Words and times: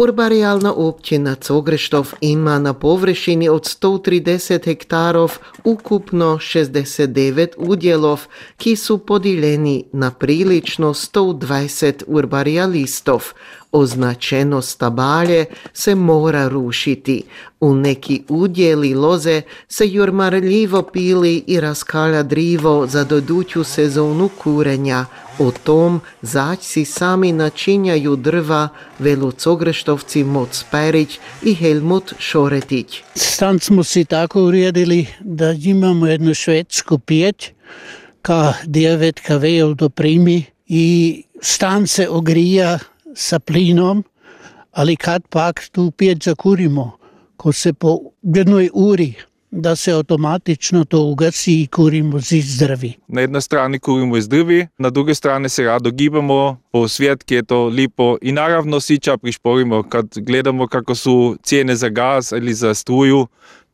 Urbarijalna 0.00 0.74
općina 0.74 1.34
Cogreštov 1.34 2.12
ima 2.20 2.58
na 2.58 2.74
površini 2.74 3.48
od 3.48 3.62
130 3.62 4.64
hektarov 4.64 5.32
ukupno 5.64 6.26
69 6.26 7.48
udjelov, 7.56 8.26
ki 8.56 8.76
su 8.76 8.98
podijeljeni 8.98 9.84
na 9.92 10.10
prilično 10.10 10.94
120 10.94 12.02
urbarijalistov. 12.06 13.24
Označeno 13.72 14.62
stabalje 14.62 15.44
se 15.72 15.94
mora 15.94 16.48
rušiti. 16.48 17.22
U 17.60 17.74
neki 17.74 18.22
udjeli 18.28 18.94
loze 18.94 19.42
se 19.68 19.88
jurmarljivo 19.88 20.82
pili 20.82 21.44
i 21.46 21.60
raskalja 21.60 22.22
drivo 22.22 22.86
za 22.86 23.04
doduću 23.04 23.64
sezonu 23.64 24.30
kurenja. 24.42 25.06
O 25.38 25.50
tom 25.64 26.00
zaćci 26.22 26.84
sami 26.84 27.32
načinjaju 27.32 28.16
drva 28.16 28.68
velu 28.98 29.32
Cogreštovci 29.32 30.24
Moc 30.24 30.64
Perić 30.70 31.18
i 31.42 31.54
Helmut 31.54 32.14
Šoretić. 32.18 33.02
Stan 33.14 33.58
smo 33.58 33.84
si 33.84 34.04
tako 34.04 34.42
uredili 34.42 35.06
da 35.20 35.52
imamo 35.52 36.06
jednu 36.06 36.34
švedsku 36.34 36.98
pjeć 36.98 37.50
ka 38.22 38.52
9 38.64 39.12
kV 39.72 39.74
doprimi 39.74 40.44
i 40.68 41.22
stan 41.40 41.86
se 41.86 42.08
ogrija 42.08 42.78
sa 43.14 43.38
plinom, 43.38 44.04
ali 44.72 44.96
kad 44.96 45.22
pak 45.28 45.68
tu 45.72 45.90
pjeć 45.90 46.24
zakurimo, 46.24 46.98
ko 47.36 47.52
se 47.52 47.72
po 47.72 47.98
jednoj 48.22 48.70
uri 48.74 49.14
da 49.50 49.76
se 49.76 49.92
automatično 49.92 50.84
to 50.84 51.00
ugasi 51.00 51.62
i 51.62 51.66
kurimo 51.66 52.18
iz 52.18 52.58
drvi. 52.58 52.92
Na 53.08 53.20
jednoj 53.20 53.40
strani 53.40 53.78
kurimo 53.78 54.16
iz 54.16 54.28
drvi, 54.28 54.66
na 54.78 54.90
druge 54.90 55.14
strane 55.14 55.48
se 55.48 55.64
rado 55.64 55.90
gibamo 55.90 56.60
po 56.72 56.88
svijet, 56.88 57.24
ki 57.24 57.34
je 57.34 57.42
to 57.42 57.64
lipo 57.66 58.16
i 58.22 58.32
naravno 58.32 58.80
sića 58.80 59.16
prišporimo 59.16 59.82
kad 59.82 60.06
gledamo 60.16 60.66
kako 60.66 60.94
su 60.94 61.36
cijene 61.42 61.76
za 61.76 61.88
gaz 61.88 62.32
ili 62.32 62.54
za 62.54 62.74
struju, 62.74 63.26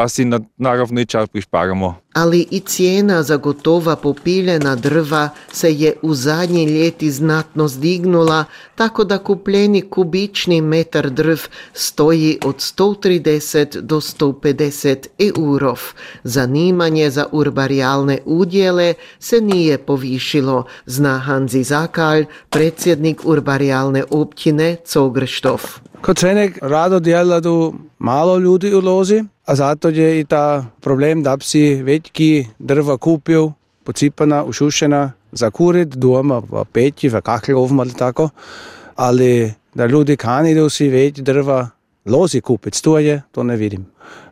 pa 0.00 0.08
si 0.08 0.24
na, 0.24 0.40
naravno 0.56 1.00
i 1.00 1.06
čas 1.06 1.28
prišparamo. 1.28 1.94
Ali 2.12 2.46
i 2.50 2.60
cijena 2.60 3.22
za 3.22 3.36
gotova 3.36 3.96
popiljena 3.96 4.76
drva 4.76 5.28
se 5.52 5.72
je 5.72 5.94
u 6.02 6.14
zadnji 6.14 6.64
ljeti 6.64 7.10
znatno 7.10 7.68
zdignula, 7.68 8.44
tako 8.74 9.04
da 9.04 9.18
kupljeni 9.18 9.82
kubični 9.82 10.60
metar 10.60 11.10
drv 11.10 11.38
stoji 11.72 12.38
od 12.44 12.56
130 12.56 13.80
do 13.80 13.96
150 13.96 15.06
eurov. 15.18 15.80
Zanimanje 16.24 17.10
za 17.10 17.26
urbarijalne 17.32 18.18
udjele 18.24 18.94
se 19.18 19.40
nije 19.40 19.78
povišilo, 19.78 20.64
zna 20.86 21.18
Hanzi 21.18 21.62
Zakalj, 21.62 22.24
predsjednik 22.50 23.20
urbarijalne 23.24 24.04
općine 24.10 24.76
Cogrštov. 24.86 25.60
Kot 26.00 26.18
cenek 26.18 26.58
rado 26.62 27.00
dela 27.00 27.40
tu 27.40 27.74
malo 27.98 28.38
ljudi 28.38 28.74
u 28.74 28.80
lozi, 28.80 29.24
a 29.50 29.54
zato 29.54 29.88
je 29.88 30.20
i 30.20 30.24
ta 30.24 30.64
problem 30.80 31.22
da 31.22 31.36
bi 31.36 31.44
si 31.44 31.82
većki 31.82 32.46
drva 32.58 32.96
kupil, 32.96 33.48
pocipana, 33.84 34.44
ušušena, 34.44 35.12
za 35.32 35.50
kurit 35.50 35.88
doma, 35.88 36.38
v 36.38 36.64
peći, 36.72 37.08
v 37.08 37.20
kahljovom 37.20 37.80
ali 37.80 37.94
tako, 37.94 38.28
ali 38.96 39.52
da 39.74 39.86
ljudi 39.86 40.16
kanijo 40.16 40.70
si 40.70 40.88
več 40.88 41.18
drva 41.18 41.68
lozi 42.06 42.40
kupiti, 42.40 42.82
to 42.82 42.98
je, 42.98 43.22
to 43.32 43.42
ne 43.42 43.56
vidim. 43.56 43.86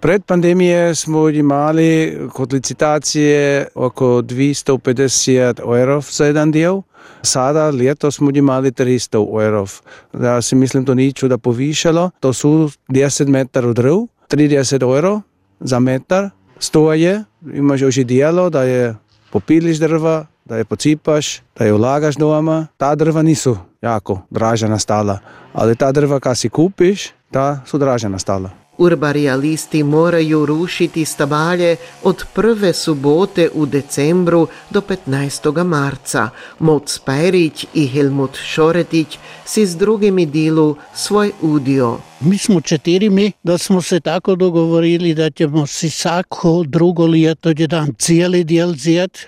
Pred 0.00 0.24
pandemije 0.24 0.94
smo 0.94 1.28
imali 1.28 2.18
kot 2.32 2.52
licitacije 2.52 3.66
oko 3.74 4.06
250 4.22 5.62
evrov 5.80 6.06
za 6.10 6.26
jedan 6.26 6.50
del, 6.50 6.82
sada 7.22 7.70
letos 7.70 8.16
smo 8.16 8.30
imali 8.34 8.70
300 8.70 9.44
evrov. 9.46 9.80
Ja 10.22 10.42
si 10.42 10.54
mislim, 10.54 10.84
to 10.84 10.94
ni 10.94 11.12
čuda 11.12 11.38
povišalo, 11.38 12.10
to 12.20 12.32
su 12.32 12.70
10 12.88 13.28
metrov 13.28 13.74
drv, 13.74 14.06
30 14.36 14.82
evrov 14.82 15.20
za 15.60 15.78
metar, 15.78 16.30
stoje, 16.58 17.24
imaš 17.54 17.80
že 17.80 18.04
dijelo, 18.04 18.50
da 18.50 18.62
je 18.62 18.94
popiliš 19.30 19.78
drva, 19.78 20.26
da 20.44 20.56
je 20.56 20.64
pocipaš, 20.64 21.42
da 21.58 21.64
je 21.64 21.72
vlagaš 21.72 22.16
doma. 22.16 22.66
Ta 22.76 22.94
drva 22.94 23.22
nisu 23.22 23.56
jako 23.82 24.20
draža 24.30 24.68
nastala, 24.68 25.18
ali 25.52 25.76
ta 25.76 25.92
drva, 25.92 26.20
kad 26.20 26.38
si 26.38 26.48
kupiš, 26.48 27.12
ta 27.30 27.60
su 27.66 27.78
draža 27.78 28.08
nastala. 28.08 28.63
Urbarijalisti 28.78 29.82
moraju 29.82 30.46
rušiti 30.46 31.04
stabalje 31.04 31.76
od 32.02 32.24
prve 32.34 32.72
subote 32.72 33.48
u 33.54 33.66
decembru 33.66 34.46
do 34.70 34.80
15. 34.80 35.64
marca. 35.64 36.30
Moc 36.58 36.98
Perić 36.98 37.66
i 37.74 37.86
Helmut 37.86 38.36
Šoretić 38.36 39.18
si 39.44 39.66
s 39.66 39.76
drugimi 39.76 40.26
dilu 40.26 40.76
svoj 40.94 41.32
udio. 41.40 41.98
Mi 42.20 42.38
smo 42.38 42.60
četirimi 42.60 43.32
da 43.42 43.58
smo 43.58 43.82
se 43.82 44.00
tako 44.00 44.34
dogovorili 44.34 45.14
da 45.14 45.30
ćemo 45.30 45.66
si 45.66 45.90
svako 45.90 46.64
drugo 46.66 47.06
ljeto 47.06 47.52
jedan 47.56 47.94
cijeli 47.98 48.44
dijel 48.44 48.74
zjet, 48.74 49.26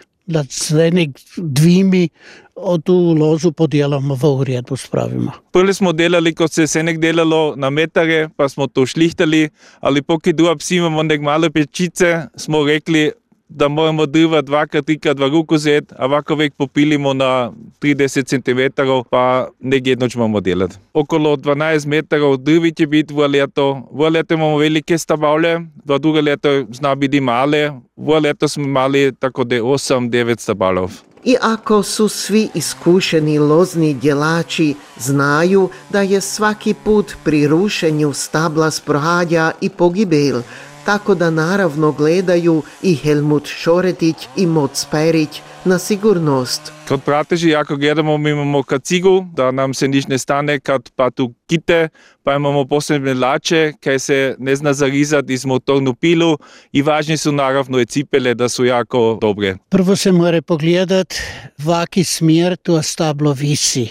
nek 0.93 1.11
dvimi 1.37 2.09
od 2.55 2.85
tu 2.85 3.15
lozu 3.15 3.53
podijelamo 3.53 4.15
v 4.15 4.25
uredbu 4.25 4.77
spravimo. 4.77 5.33
Prvi 5.53 5.75
smo 5.75 5.93
delali, 5.93 6.35
kot 6.35 6.53
se 6.53 6.63
je 6.75 6.83
nek 6.83 6.99
delalo 6.99 7.55
na 7.57 7.71
metare, 7.71 8.29
pa 8.37 8.49
smo 8.49 8.67
to 8.67 8.87
šlihtali, 8.87 9.49
ali 9.81 10.03
poki 10.03 10.33
druga 10.33 10.57
psi 10.57 10.77
imamo 10.77 11.03
nek 11.03 11.21
male 11.21 11.51
pečice, 11.51 12.27
smo 12.37 12.65
rekli, 12.65 13.11
da 13.49 13.69
moramo 13.69 14.07
drva 14.07 14.43
dvakrat, 14.43 14.87
trikrat 14.87 15.19
v 15.19 15.29
ruku 15.29 15.55
vzeti, 15.55 15.95
a 15.99 16.05
ovako 16.05 16.34
vek 16.34 16.55
popilimo 16.55 17.15
na 17.15 17.53
30 17.81 18.27
cm, 18.27 18.83
pa 19.11 19.49
nekaj 19.61 19.91
jedno 19.91 20.09
ćemo 20.09 20.41
delati. 20.41 20.77
Okolo 20.93 21.37
12 21.37 21.87
metrov 21.87 22.37
drvi 22.37 22.73
će 22.73 22.87
biti 22.87 23.15
v 23.15 23.27
leto, 23.27 23.89
v 23.93 24.09
leto 24.09 24.34
imamo 24.34 24.59
velike 24.59 24.99
stavavlje, 24.99 25.61
v 25.84 25.99
druge 25.99 26.21
leto 26.21 26.65
zna 26.73 26.95
biti 26.95 27.21
male, 27.21 27.73
v 27.97 28.21
leto 28.21 28.49
smo 28.49 28.65
imali 28.65 29.12
tako 29.19 29.45
da 29.45 29.57
8-9 29.57 30.41
stavavljev. 30.41 30.89
I 31.25 31.37
ako 31.43 31.83
su 31.83 32.09
svi 32.09 32.49
iskušeni 32.55 33.39
lozni 33.39 33.95
djelači, 33.95 34.75
znaju 34.99 35.69
da 35.91 36.03
je 36.03 36.21
svaki 36.21 36.75
put 36.84 37.15
pri 37.25 37.47
rušenju 37.47 38.13
stabla 38.13 38.71
sprohađa 38.71 39.51
i 39.61 39.69
pogibel, 39.69 40.43
tako 40.87 41.15
da 41.15 41.31
naravno 41.31 41.93
gledaju 41.93 42.63
i 42.83 42.95
Helmut 42.95 43.47
Šoretić 43.47 44.17
i 44.37 44.47
Moc 44.47 44.87
Perić 44.91 45.41
na 45.65 45.79
sigurnost. 45.79 46.73
Kot 46.89 47.05
prateži, 47.05 47.49
jako 47.49 47.77
gledamo, 47.77 48.19
mi 48.19 48.31
imamo 48.31 48.63
kacigu, 48.63 49.27
da 49.33 49.51
nam 49.51 49.75
se 49.75 49.89
nič 49.89 50.07
ne 50.07 50.19
stane, 50.19 50.61
kad 50.61 50.91
pa 50.97 51.11
tu 51.11 51.35
kite, 51.47 51.89
pa 52.23 52.35
imamo 52.35 52.65
posebne 52.65 53.15
lače, 53.15 53.73
kaj 53.81 53.99
se 53.99 54.37
ne 54.39 54.57
zna 54.57 54.73
zarizati 54.73 55.33
iz 55.33 55.45
motornu 55.45 55.95
pilu 55.95 56.39
i 56.73 56.83
važni 56.83 57.17
su 57.17 57.33
naravno 57.33 57.81
i 57.81 57.87
cipele, 57.87 58.35
da 58.35 58.49
su 58.49 58.65
jako 58.65 59.19
dobre. 59.21 59.57
Prvo 59.69 59.97
se 59.97 60.13
mora 60.13 60.43
pogledati, 60.43 61.17
vaki 61.59 62.05
smjer 62.05 62.57
to 62.57 62.83
stablo 62.83 63.33
visi. 63.33 63.89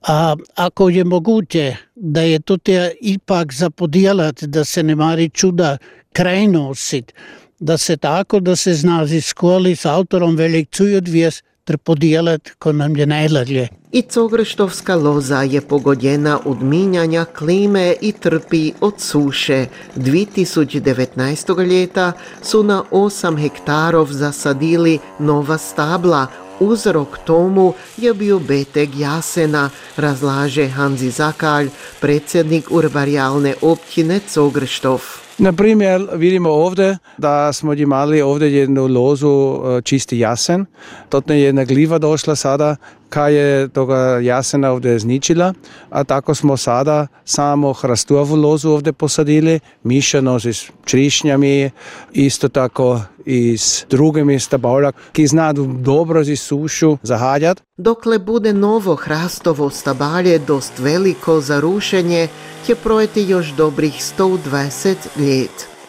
A 0.00 0.36
ako 0.54 0.88
je 0.88 1.04
moguće 1.04 1.76
da 1.94 2.20
je 2.20 2.40
to 2.40 2.56
ipak 3.00 3.52
za 3.52 3.70
podijelati, 3.70 4.46
da 4.46 4.64
se 4.64 4.82
ne 4.82 4.94
mari 4.94 5.28
čuda 5.28 5.78
kraj 6.12 6.46
nosit, 6.46 7.12
da 7.58 7.78
se 7.78 7.96
tako, 7.96 8.40
da 8.40 8.56
se 8.56 8.74
zna 8.74 9.06
z 9.06 9.20
školi 9.20 9.76
s 9.76 9.86
avtorom 9.86 10.36
velik 10.36 10.68
cuj 10.70 10.96
odvijes, 10.96 11.42
ter 11.64 11.78
podijelati, 11.78 12.50
ko 12.58 12.72
nam 12.72 12.96
je 12.96 13.06
najlažje. 13.06 13.68
I 13.92 14.02
Cogreštovska 14.02 14.94
loza 14.96 15.42
je 15.42 15.60
pogodjena 15.60 16.40
od 16.44 16.62
minjanja 16.62 17.24
klime 17.24 17.94
i 18.00 18.12
trpi 18.12 18.72
od 18.80 18.94
suše. 18.98 19.66
2019. 19.96 21.66
ljeta 21.66 22.12
su 22.42 22.62
na 22.62 22.82
8 22.90 23.40
hektarov 23.42 24.12
zasadili 24.12 24.98
nova 25.18 25.58
stabla, 25.58 26.26
Uzrok 26.60 27.18
tomu 27.24 27.74
je 27.96 28.14
bio 28.14 28.38
beteg 28.38 28.98
jasena, 28.98 29.70
razlaže 29.96 30.68
Hanzi 30.68 31.10
Zakalj, 31.10 31.68
predsjednik 32.00 32.70
urbarijalne 32.70 33.54
općine 33.62 34.20
Cogrštov. 34.28 35.02
Na 35.38 35.52
primjer, 35.52 36.06
vidimo 36.14 36.50
ovdje 36.50 36.98
da 37.18 37.52
smo 37.52 37.72
imali 37.72 38.22
ovdje 38.22 38.54
jednu 38.54 38.86
lozu 38.86 39.60
čisti 39.84 40.18
jasen. 40.18 40.66
To 41.08 41.22
je 41.28 41.40
jedna 41.42 41.64
gliva 41.64 41.98
došla 41.98 42.36
sada, 42.36 42.76
kaj 43.10 43.34
je 43.34 43.68
toga 43.68 44.18
jasena 44.22 44.70
ovdje 44.70 44.98
zničila, 44.98 45.54
a 45.90 46.04
tako 46.04 46.34
smo 46.34 46.56
sada 46.56 47.06
samo 47.24 47.72
hrastovu 47.72 48.36
lozu 48.36 48.70
ovdje 48.70 48.92
posadili, 48.92 49.60
mišano 49.82 50.40
s 50.40 50.70
črišnjami, 50.84 51.70
isto 52.12 52.48
tako 52.48 53.00
i 53.26 53.58
s 53.58 53.86
drugimi 53.90 54.40
stabavlja, 54.40 54.92
ki 55.12 55.26
znadu 55.26 55.66
dobro 55.66 56.24
z 56.24 56.36
sušu 56.36 56.96
zahađat. 57.02 57.62
Dokle 57.76 58.18
bude 58.18 58.52
novo 58.52 58.94
hrastovo 58.94 59.70
stabalje 59.70 60.38
dost 60.38 60.78
veliko 60.78 61.40
za 61.40 61.60
rušenje, 61.60 62.28
će 62.66 62.74
projeti 62.74 63.22
još 63.22 63.52
dobrih 63.52 63.92
120 64.18 64.96
ljet. 65.16 65.79